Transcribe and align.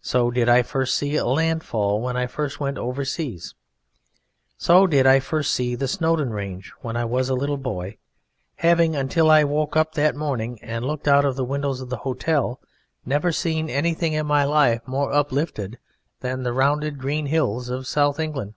So 0.00 0.32
did 0.32 0.48
I 0.48 0.62
first 0.62 0.96
see 0.96 1.14
a 1.14 1.24
land 1.24 1.62
fall 1.62 2.00
when 2.00 2.16
I 2.16 2.26
first 2.26 2.58
went 2.58 2.78
overseas. 2.78 3.54
So 4.58 4.88
did 4.88 5.06
I 5.06 5.20
first 5.20 5.54
see 5.54 5.76
the 5.76 5.86
Snowdon 5.86 6.30
range 6.30 6.72
when 6.80 6.96
I 6.96 7.04
was 7.04 7.28
a 7.28 7.34
little 7.36 7.56
boy, 7.58 7.96
having, 8.56 8.96
until 8.96 9.30
I 9.30 9.44
woke 9.44 9.76
up 9.76 9.92
that 9.92 10.16
morning 10.16 10.58
and 10.62 10.84
looked 10.84 11.06
out 11.06 11.24
of 11.24 11.36
the 11.36 11.44
windows 11.44 11.80
of 11.80 11.90
the 11.90 11.98
hotel, 12.02 12.58
never 13.06 13.30
seen 13.30 13.70
anything 13.70 14.14
in 14.14 14.26
my 14.26 14.42
life 14.42 14.80
more 14.84 15.12
uplifted 15.12 15.78
than 16.22 16.42
the 16.42 16.52
rounded 16.52 16.98
green 16.98 17.26
hills 17.26 17.68
of 17.68 17.86
South 17.86 18.18
England. 18.18 18.54